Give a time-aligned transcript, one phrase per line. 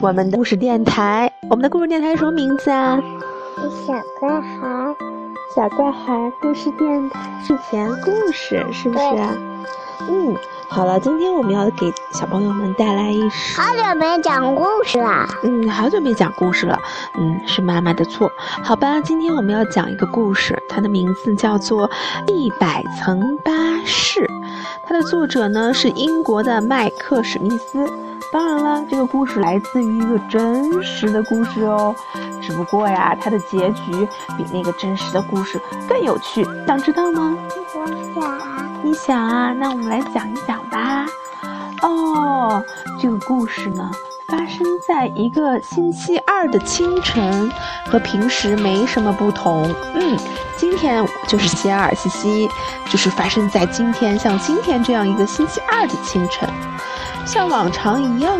[0.00, 1.30] 我们的故事电台。
[1.50, 2.98] 我们的故事电台什么名字啊？
[3.86, 4.96] 小怪孩，
[5.54, 9.34] 小怪孩故事电台，睡前故事是不是啊？
[10.08, 10.34] 嗯，
[10.68, 13.60] 好了，今天我们要给小朋友们带来一首。
[13.60, 15.28] 好久没讲故事了。
[15.42, 16.78] 嗯，好久没讲故事了。
[17.18, 18.32] 嗯，是妈妈的错。
[18.64, 21.86] 好吧，今天我们要讲一个故事，它的名字叫做
[22.26, 23.52] 《一百层巴
[23.84, 24.20] 士》，
[24.86, 27.86] 它的作者呢是英国的麦克史密斯。
[28.32, 31.94] 当然了，这个故事来自于一个真实的故事哦。
[32.40, 36.46] 只不过呀，它的结局比那个真实的故事更有趣。
[36.66, 37.36] 想知道吗？
[37.74, 38.60] 我想。
[38.82, 39.52] 你想啊？
[39.52, 41.04] 那我们来讲一讲吧。
[41.82, 42.62] 哦，
[43.00, 43.90] 这个故事呢，
[44.28, 47.50] 发生在一个星期二的清晨，
[47.86, 49.68] 和平时没什么不同。
[49.94, 50.16] 嗯，
[50.56, 52.48] 今天就是星期二，西西，
[52.88, 56.48] 就是发生在今天，像今天这样一个星期二的清晨。
[57.32, 58.36] 像往常一样，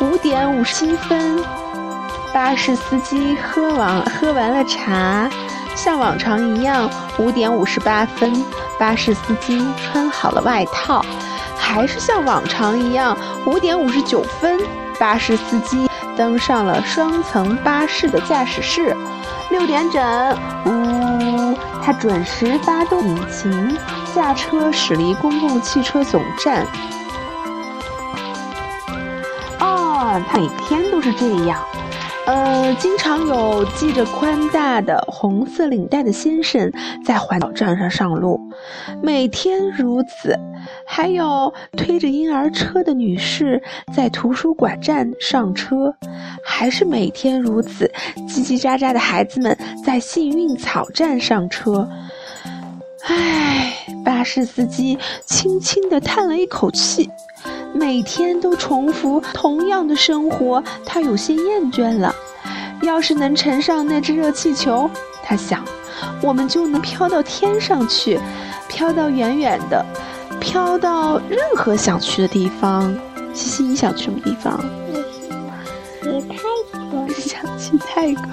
[0.00, 1.44] 五点五十七分，
[2.32, 5.28] 巴士司机喝完喝完了茶。
[5.74, 8.42] 像往常一样，五点五十八分，
[8.78, 11.04] 巴士司机穿好了外套。
[11.58, 14.58] 还是像往常一样，五点五十九分，
[14.98, 18.96] 巴士司机登上了双层巴士的驾驶室。
[19.50, 20.02] 六点整，
[20.64, 23.76] 呜，他准时发动引擎，
[24.14, 26.66] 驾车驶离公共汽车总站。
[30.20, 31.60] 他每天都是这样，
[32.26, 36.70] 呃，经常有系着宽大的红色领带的先生
[37.04, 38.40] 在环岛站上上路，
[39.02, 40.38] 每天如此。
[40.86, 43.60] 还有推着婴儿车的女士
[43.92, 45.92] 在图书馆站上车，
[46.44, 47.90] 还是每天如此。
[48.28, 51.88] 叽叽喳喳的孩子们在幸运草站上车。
[53.06, 53.72] 唉，
[54.04, 54.96] 巴士司机
[55.26, 57.10] 轻轻地叹了一口气。
[57.72, 62.14] 每天都重复同样的生活，他有些厌倦了。
[62.82, 64.90] 要是能乘上那只热气球，
[65.22, 65.64] 他想，
[66.20, 68.20] 我们就能飘到天上去，
[68.68, 69.84] 飘到远远的，
[70.40, 72.92] 飘到任何想去的地方。
[73.32, 74.60] 西西，你想去什么地方？
[76.02, 76.36] 去泰
[76.90, 77.08] 国。
[77.08, 78.24] 想去泰国。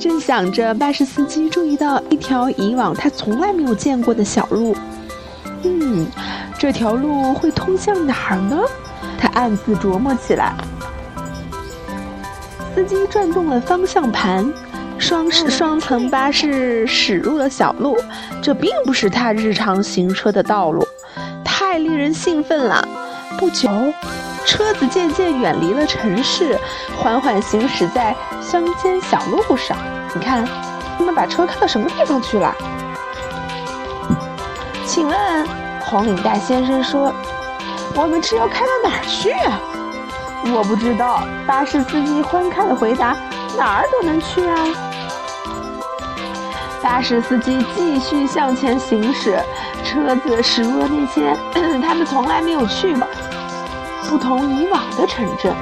[0.00, 4.74] 正想着，巴士司机注意到一条以往他从来没有见过的小路。
[5.62, 6.06] 嗯。
[6.58, 8.60] 这条路会通向哪儿呢？
[9.16, 10.52] 他暗自琢磨起来。
[12.74, 14.52] 司机转动了方向盘，
[14.98, 17.96] 双双层巴士驶入了小路。
[18.42, 20.86] 这并不是他日常行车的道路，
[21.44, 22.86] 太令人兴奋了。
[23.38, 23.68] 不久，
[24.44, 26.58] 车子渐渐远离了城市，
[26.96, 29.76] 缓缓行驶在乡间小路上。
[30.14, 30.44] 你看，
[30.96, 32.52] 他们把车开到什么地方去了？
[34.84, 35.67] 请问？
[35.88, 37.10] 红领带先生说
[37.96, 39.58] ：“我们车要开到哪儿去？”啊？”
[40.54, 41.22] 我不知道。
[41.46, 43.16] 巴士司机欢快地回答
[43.56, 44.54] ：“哪儿都能去啊！”
[46.82, 49.40] 巴士司机继续向前行驶，
[49.82, 51.34] 车子驶入了那些
[51.80, 53.06] 他们从来没有去过、
[54.08, 55.54] 不同以往的城镇。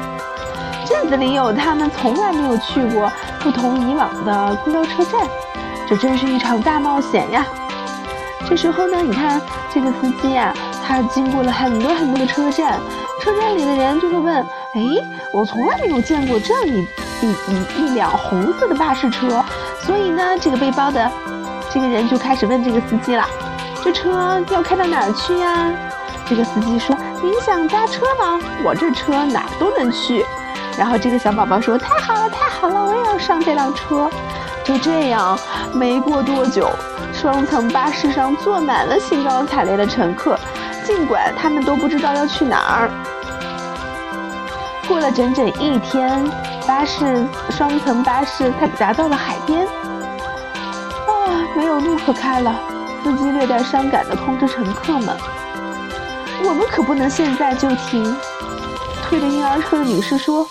[0.84, 3.10] 镇子里有他们从来没有去过、
[3.40, 5.20] 不同以往的公交车站。
[5.88, 7.46] 这真是一场大冒险呀！
[8.48, 9.40] 这时候呢，你看。
[9.76, 12.80] 这个司机呀，他经过了很多很多的车站，
[13.20, 14.34] 车站里的人就会问：
[14.74, 14.80] 哎，
[15.34, 16.88] 我从来没有见过这样一
[17.20, 19.44] 一一辆红色的巴士车，
[19.82, 21.12] 所以呢，这个背包的
[21.70, 23.28] 这个人就开始问这个司机了：
[23.84, 25.70] 这车要开到哪儿去呀？
[26.26, 28.40] 这个司机说：您想搭车吗？
[28.64, 30.24] 我这车哪都能去。
[30.78, 34.10] 然后这个小宝宝说：太好了，太好了，我也要上这辆车。
[34.66, 35.38] 就这样，
[35.72, 36.68] 没过多久，
[37.12, 40.36] 双层巴士上坐满了兴高采烈的乘客，
[40.84, 42.90] 尽管他们都不知道要去哪儿。
[44.88, 46.28] 过了整整一天，
[46.66, 49.64] 巴士双层巴士它达到了海边。
[49.64, 52.52] 啊，没有路可开了，
[53.04, 55.16] 司机略带伤感地通知乘客们
[56.42, 58.16] ：“我们可不能现在就停。”
[59.08, 60.44] 推着婴儿车的女士说：“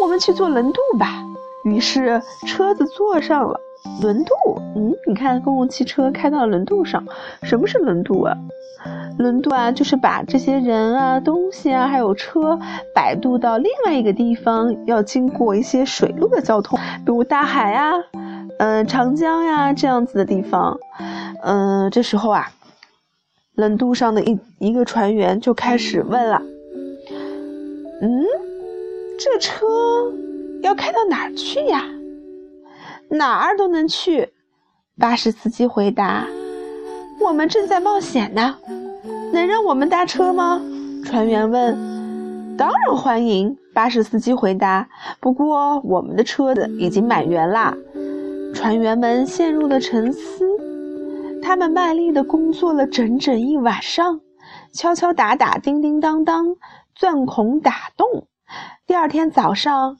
[0.00, 1.22] 我们去坐轮渡吧。”
[1.70, 3.60] 于是车子坐上了
[4.02, 4.34] 轮渡。
[4.76, 7.04] 嗯，你看，公共汽车开到轮渡上。
[7.42, 8.36] 什么是轮渡啊？
[9.18, 12.58] 轮渡啊，就是把这些人啊、东西啊，还有车
[12.94, 17.92] 摆渡到另外一个地方，要经过一些水路的交通，比如大海呀、
[18.58, 20.78] 嗯、长江呀这样子的地方。
[21.42, 22.48] 嗯，这时候啊，
[23.56, 26.40] 轮渡上的一一个船员就开始问了
[28.00, 28.24] ：“嗯，
[29.18, 29.66] 这车？”
[30.62, 31.84] 要开到哪儿去呀？
[33.10, 34.32] 哪儿都能去。
[34.98, 36.26] 巴士司机回答
[37.20, 38.56] ：“我们正在冒险呢，
[39.32, 40.60] 能让我们搭车吗？”
[41.04, 42.56] 船员问。
[42.56, 43.56] 当然欢迎。
[43.72, 44.88] 巴士司机回答。
[45.20, 47.76] 不过我们的车子已经满员啦。
[48.52, 50.44] 船员们陷入了沉思。
[51.40, 54.20] 他们卖力地工作了整整一晚上，
[54.72, 56.56] 敲敲打打，叮叮当当，
[56.96, 58.26] 钻孔打洞。
[58.86, 59.96] 第二天早上，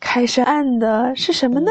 [0.00, 1.70] 开始按的是什么呢？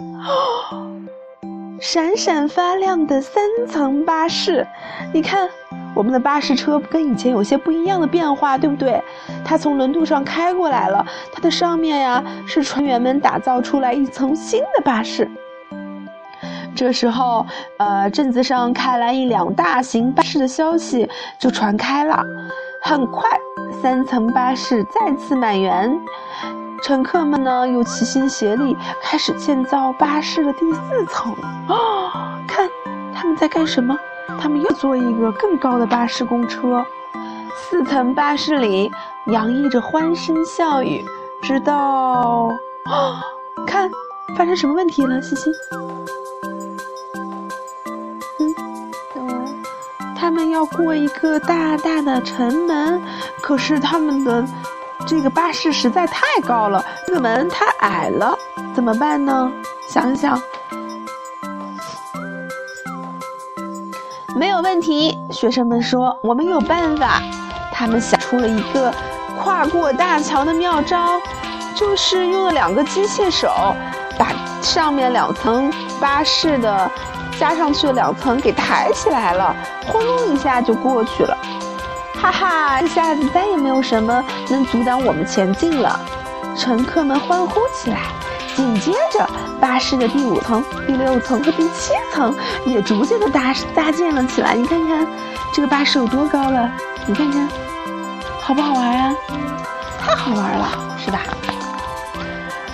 [0.00, 0.90] 哦，
[1.80, 4.66] 闪闪发亮的三层巴士。
[5.12, 5.48] 你看。
[5.94, 8.98] 我们的巴士车跟以前有些不一样的变化，对不对？
[9.44, 15.30] 它从轮渡上开过来了，它的上面呀是船员们打造出来一层新的巴士。
[16.74, 17.44] 这时候，
[17.76, 21.06] 呃，镇子上开来一辆大型巴士的消息
[21.38, 22.24] 就传开了。
[22.80, 23.28] 很快，
[23.82, 25.94] 三层巴士再次满员，
[26.82, 31.32] 乘客们呢又齐心协力开始建造巴士的第四层。
[31.68, 32.68] 啊，看
[33.14, 33.96] 他们在干什么？
[34.40, 36.84] 他们又坐一个更高的巴士公车，
[37.54, 38.90] 四层巴士里
[39.26, 41.04] 洋溢着欢声笑语。
[41.42, 42.48] 直到，
[43.66, 43.90] 看，
[44.36, 45.50] 发生什么问题了，西西？
[49.16, 49.62] 嗯，
[50.16, 53.02] 他们要过一个大大的城门，
[53.40, 54.44] 可是他们的
[55.06, 58.36] 这个巴士实在太高了，这个门太矮了，
[58.74, 59.52] 怎么办呢？
[59.88, 60.40] 想想。
[64.34, 67.20] 没有问题，学生们说我们有办法。
[67.74, 68.94] 他们想出了一个
[69.40, 71.20] 跨过大桥的妙招，
[71.74, 73.74] 就是用了两个机械手，
[74.16, 76.88] 把上面两层巴士的
[77.38, 79.54] 加上去的两层给抬起来了，
[79.86, 81.36] 轰隆一下就过去了。
[82.22, 85.98] 哈哈，这下子再也没有什么能阻挡我们前进了。
[86.56, 87.98] 乘客们欢呼起来。
[88.54, 89.28] 紧接着，
[89.60, 92.32] 巴士的第五层、第六层和第七层
[92.64, 94.54] 也逐渐的搭搭建了起来。
[94.54, 95.04] 你看看，
[95.52, 96.70] 这个巴士有多高了？
[97.06, 97.48] 你看看，
[98.40, 99.14] 好不好玩啊？
[99.98, 100.68] 太好玩了，
[101.04, 101.20] 是吧？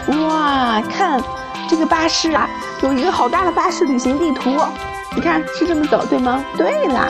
[0.08, 1.22] 哇，看
[1.70, 2.46] 这个巴士啊，
[2.82, 4.60] 有一个好大的巴士旅行地图。
[5.14, 6.44] 你看是这么走对吗？
[6.56, 7.08] 对啦，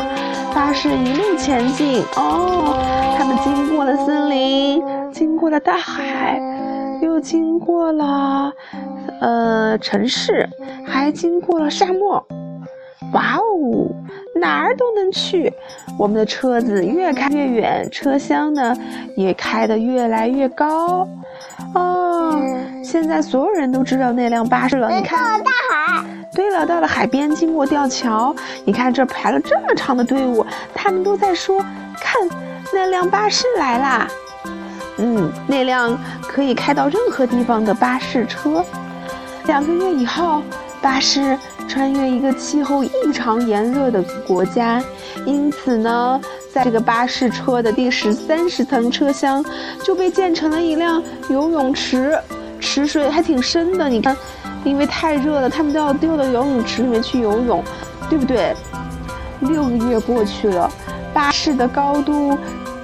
[0.54, 2.76] 巴士一路前进哦，
[3.16, 6.40] 他们经过了森林，经过了大海。
[7.00, 8.52] 又经过了，
[9.20, 10.48] 呃，城市，
[10.84, 12.26] 还经过了沙漠。
[13.12, 13.86] 哇哦，
[14.34, 15.52] 哪儿都能去。
[15.96, 18.76] 我们的车子越开越远，车厢呢
[19.16, 21.06] 也开得越来越高。
[21.74, 22.36] 哦，
[22.82, 24.90] 现在所有人都知道那辆巴士了。
[24.90, 25.40] 你看。
[26.38, 28.32] 对了，到了海边，经过吊桥。
[28.64, 31.60] 你看，这排了这么长的队伍，他们都在说
[32.00, 32.28] ：“看，
[32.72, 34.06] 那辆巴士来啦。”
[34.98, 38.64] 嗯，那辆可以开到任何地方的巴士车。
[39.46, 40.40] 两个月以后，
[40.80, 41.36] 巴士
[41.66, 44.80] 穿越一个气候异常炎热的国家，
[45.26, 46.20] 因此呢，
[46.52, 49.44] 在这个巴士车的第十三十层车厢
[49.82, 52.16] 就被建成了一辆游泳池，
[52.60, 53.88] 池水还挺深的。
[53.88, 54.16] 你看，
[54.64, 57.62] 因为太热了，他们都要丢到游泳池里面去游泳，
[58.08, 58.54] 对不对？
[59.40, 60.70] 六个月过去了，
[61.12, 62.36] 巴士的高度。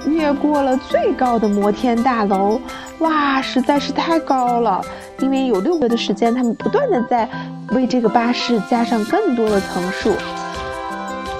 [0.07, 2.61] 越过了最高的摩天大楼，
[2.99, 4.79] 哇，实在是太高了！
[5.17, 7.27] 因为有六个月的时间，他们不断的在
[7.69, 10.13] 为这个巴士加上更多的层数。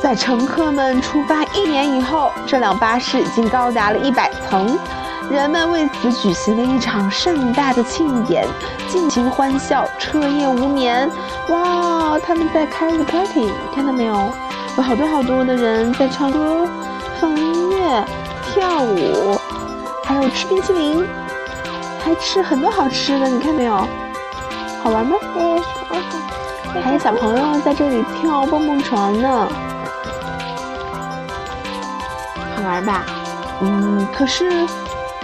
[0.01, 4.75] 在乘客们出发一年以后，这辆巴士已经高达了一百层，
[5.29, 8.48] 人们为此举行了一场盛大的庆典，
[8.88, 11.10] 尽情欢笑，彻夜无眠。
[11.50, 14.29] 哇，他们在开个 party，看到没有？
[14.77, 16.67] 有好多好多的人在唱歌，
[17.20, 18.05] 放音乐。
[18.53, 19.38] 跳舞，
[20.05, 21.05] 还有吃冰淇淋，
[22.03, 23.86] 还吃很多好吃的，你看没有？
[24.82, 25.17] 好玩吗？
[26.82, 29.48] 还有小朋友在这里跳蹦蹦床呢，
[32.55, 33.03] 好玩吧？
[33.62, 34.65] 嗯，可是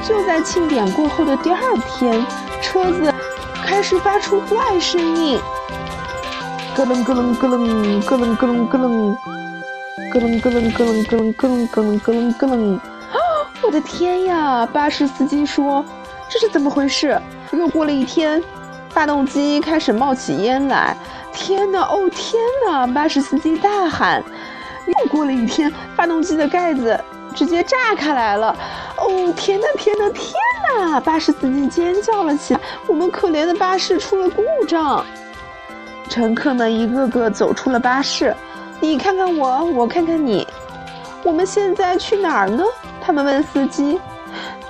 [0.08, 2.26] 就在庆典过后的第二天，
[2.62, 3.14] 车子
[3.66, 5.40] 开始发出怪声音，
[6.76, 9.18] 咯楞咯楞咯楞咯楞咯楞咯楞，
[10.12, 12.82] 咯楞咯楞咯楞咯楞咯楞咯楞咯楞咯楞。
[13.64, 14.68] 我的天呀！
[14.74, 15.86] 巴士司机说
[16.28, 17.16] ：“这是怎么回事？”
[17.54, 18.44] 又过了一天，
[18.90, 20.98] 发动机开始冒起烟来。
[21.32, 21.82] 天哪！
[21.82, 22.88] 哦天哪！
[22.88, 24.24] 巴士司机大喊。
[24.88, 27.00] 又过了一天，发动机的盖子
[27.36, 28.56] 直接炸开来了。
[28.98, 29.68] 哦天哪！
[29.78, 30.10] 天哪！
[30.10, 30.34] 天
[30.78, 31.00] 哪！
[31.00, 32.60] 巴士司机尖叫了起来。
[32.88, 35.06] 我们可怜的巴士出了故障。
[36.10, 38.36] 乘客们一个个走出了巴士。
[38.80, 40.48] 你看看我，我看看你。
[41.24, 42.64] 我们现在去哪儿呢？
[43.00, 44.00] 他们问司机：“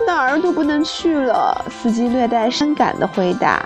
[0.05, 3.65] 哪儿都不能去了。”司机略带伤感的回答。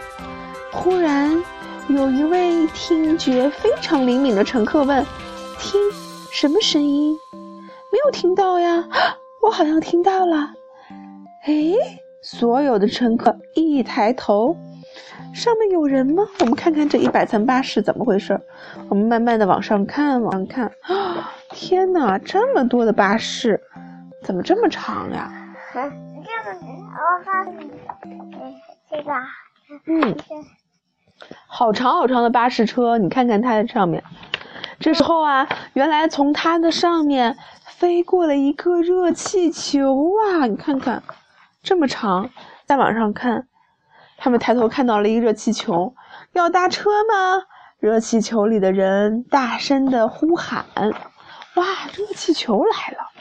[0.72, 1.44] 忽然，
[1.88, 5.06] 有一位听觉非常灵敏的乘客问
[5.60, 5.82] ：“听
[6.32, 7.20] 什么声音？
[7.96, 8.84] 没有听到呀？
[9.42, 10.52] 我好像听到了。
[11.46, 11.72] 哎，
[12.22, 14.58] 所有的乘客一抬头，
[15.34, 16.22] 上面有人吗？
[16.42, 18.38] 我们看看这一百层巴士怎么回事。
[18.90, 20.66] 我们慢慢的往上看，往上看。
[20.82, 23.62] 啊， 天哪，这么多的巴士，
[24.22, 25.32] 怎么这么长呀？
[25.74, 27.72] 这个我告诉你，
[28.92, 29.14] 这个，
[29.88, 30.18] 嗯，
[31.48, 34.04] 好长好长的巴士车，你看看它的上面。
[34.78, 37.38] 这时候啊，原来从它的上面
[37.78, 40.48] 飞过了一个热气球啊！
[40.48, 41.04] 你看看，
[41.62, 42.30] 这么长。
[42.66, 43.48] 再往上看，
[44.18, 45.94] 他们抬头看到了一个热气球，
[46.32, 47.46] 要搭车吗？
[47.78, 50.66] 热气球里的人大声的呼喊
[51.56, 53.12] ：“哇，热气球来了！”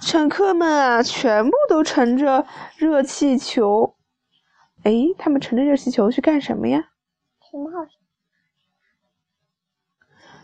[0.00, 3.94] 乘客们啊，全部都乘着热气球。
[4.82, 6.88] 哎，他们乘着热气球去干什么呀？
[7.40, 7.92] 去冒险。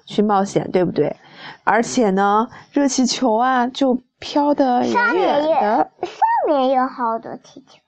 [0.07, 1.17] 去冒险，对不对？
[1.65, 5.91] 而且呢，热气球啊，就飘得远远的。
[6.03, 7.79] 上面有好多气球。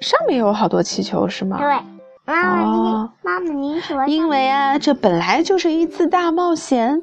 [0.00, 1.58] 上面有好多气球是吗？
[1.58, 1.76] 对。
[2.24, 4.06] 妈妈，你妈妈，你说。
[4.06, 7.02] 因为啊，这本来就是一次大冒险，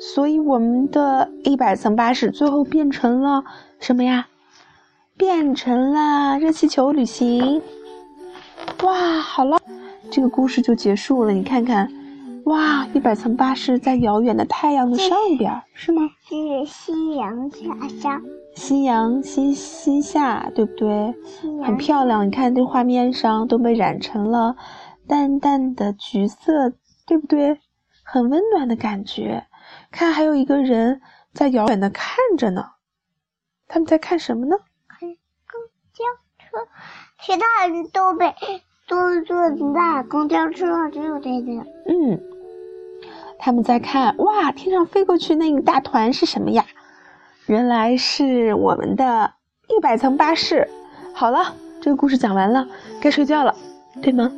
[0.00, 3.44] 所以我们的一百层巴士最后变成了
[3.78, 4.26] 什么呀？
[5.16, 7.62] 变成了热气球旅行。
[8.82, 9.58] 哇，好了，
[10.10, 11.32] 这个故事就结束了。
[11.32, 11.88] 你看看。
[12.48, 16.08] 哇，一百层巴士在遥远的太阳的上边，是吗？
[16.26, 18.22] 是夕阳下下，
[18.54, 21.14] 夕阳西西下，对不对？
[21.62, 22.26] 很漂亮。
[22.26, 24.56] 你看这画面上都被染成了
[25.06, 26.72] 淡淡的橘色，
[27.06, 27.60] 对不对？
[28.02, 29.44] 很温暖的感觉。
[29.90, 31.02] 看，还有一个人
[31.34, 32.64] 在遥远的看着呢。
[33.66, 34.56] 他们在看什么呢？
[34.88, 35.60] 看公
[35.92, 36.02] 交
[36.38, 36.66] 车。
[37.20, 38.34] 其他人都被
[38.88, 41.52] 都坐在公交车上，只有这个。
[41.86, 42.37] 嗯。
[43.48, 46.66] 他们在看，哇，天上飞过去那一大团是什么呀？
[47.46, 49.32] 原来是我们的
[49.68, 50.68] 一百层巴士。
[51.14, 52.68] 好了，这个故事讲完了，
[53.00, 53.56] 该睡觉了，
[54.02, 54.30] 对吗？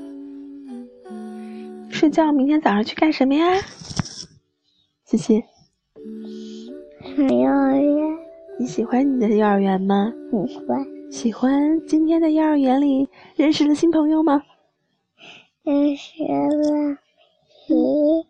[1.90, 3.56] 睡觉，明天早上去干什么呀？
[5.04, 5.44] 谢谢。
[7.18, 8.16] 幼儿园。
[8.60, 10.12] 你喜欢你的幼儿园吗？
[10.46, 10.86] 喜欢。
[11.10, 14.40] 喜欢今天的幼儿园里认识了新朋友吗？
[15.64, 16.96] 认识了。
[17.66, 18.29] 咦。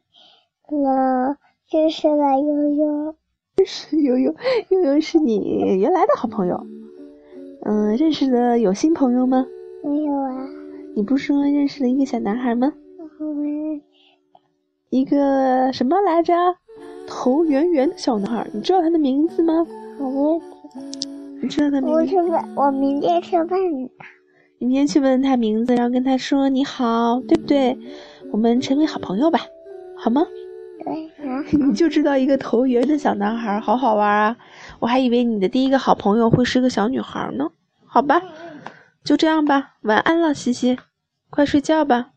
[0.79, 1.37] 了，
[1.71, 3.15] 认识了悠悠，
[3.57, 4.35] 认识悠悠，
[4.71, 6.65] 悠悠是你原来的好朋友。
[7.63, 9.47] 嗯，认识的有新朋友吗？
[9.85, 10.49] 没有啊。
[10.95, 12.73] 你不是说认识了一个小男孩吗？
[14.89, 16.35] 一个什么来着？
[17.07, 19.67] 头圆圆的小男孩，你知道他的名字吗？
[19.99, 20.41] 我
[21.43, 21.97] 你知道他名字？
[21.97, 23.57] 我去问，我明天去问他。
[24.59, 27.77] 明天去问他名字，然后跟他说你好，对不对？
[28.33, 29.41] 我们成为好朋友吧，
[29.97, 30.27] 好吗？
[31.53, 34.37] 你就知道一个头圆的小男孩，好好玩啊！
[34.79, 37.51] 我还以为你的第一个好朋友会是个小女孩呢。
[37.85, 38.21] 好吧，
[39.05, 40.79] 就这样吧，晚安了，西西，
[41.29, 42.11] 快睡觉吧，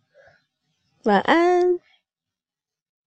[1.03, 1.79] 晚安。